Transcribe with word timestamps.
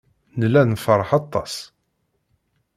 Nella 0.39 0.61
nefṛeḥ 0.71 1.09
aṭas. 1.19 1.53